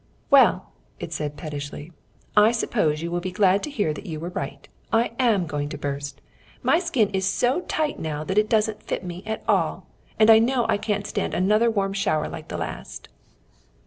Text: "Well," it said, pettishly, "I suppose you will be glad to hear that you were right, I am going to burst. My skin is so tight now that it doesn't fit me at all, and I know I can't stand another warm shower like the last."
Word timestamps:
"Well," 0.31 0.71
it 0.99 1.13
said, 1.13 1.37
pettishly, 1.37 1.91
"I 2.35 2.53
suppose 2.53 3.03
you 3.03 3.11
will 3.11 3.19
be 3.19 3.31
glad 3.31 3.61
to 3.61 3.69
hear 3.69 3.93
that 3.93 4.07
you 4.07 4.19
were 4.19 4.29
right, 4.29 4.67
I 4.91 5.11
am 5.19 5.45
going 5.45 5.69
to 5.69 5.77
burst. 5.77 6.21
My 6.63 6.79
skin 6.79 7.11
is 7.11 7.23
so 7.23 7.61
tight 7.67 7.99
now 7.99 8.23
that 8.23 8.39
it 8.39 8.49
doesn't 8.49 8.81
fit 8.81 9.03
me 9.03 9.21
at 9.27 9.43
all, 9.47 9.85
and 10.17 10.31
I 10.31 10.39
know 10.39 10.65
I 10.67 10.77
can't 10.79 11.05
stand 11.05 11.35
another 11.35 11.69
warm 11.69 11.93
shower 11.93 12.27
like 12.27 12.47
the 12.47 12.57
last." 12.57 13.09